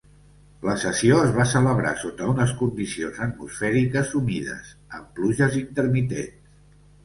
[0.67, 6.53] La sessió es va celebrar sota unes condicions atmosfèriques humides amb pluges intermitents.